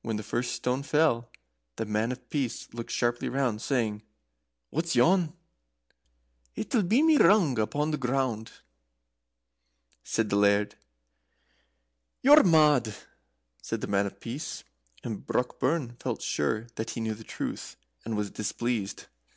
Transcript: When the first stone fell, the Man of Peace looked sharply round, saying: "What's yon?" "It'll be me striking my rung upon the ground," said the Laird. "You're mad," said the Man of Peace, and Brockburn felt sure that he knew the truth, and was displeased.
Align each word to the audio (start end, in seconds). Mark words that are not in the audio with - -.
When 0.00 0.16
the 0.16 0.24
first 0.24 0.56
stone 0.56 0.82
fell, 0.82 1.30
the 1.76 1.86
Man 1.86 2.10
of 2.10 2.28
Peace 2.30 2.66
looked 2.74 2.90
sharply 2.90 3.28
round, 3.28 3.62
saying: 3.62 4.02
"What's 4.70 4.96
yon?" 4.96 5.34
"It'll 6.56 6.82
be 6.82 7.00
me 7.00 7.14
striking 7.14 7.24
my 7.28 7.32
rung 7.32 7.58
upon 7.60 7.92
the 7.92 7.96
ground," 7.96 8.50
said 10.02 10.30
the 10.30 10.36
Laird. 10.36 10.74
"You're 12.22 12.42
mad," 12.42 12.92
said 13.62 13.80
the 13.82 13.86
Man 13.86 14.06
of 14.06 14.18
Peace, 14.18 14.64
and 15.04 15.24
Brockburn 15.24 15.94
felt 16.00 16.22
sure 16.22 16.66
that 16.74 16.90
he 16.90 17.00
knew 17.00 17.14
the 17.14 17.22
truth, 17.22 17.76
and 18.04 18.16
was 18.16 18.32
displeased. 18.32 19.06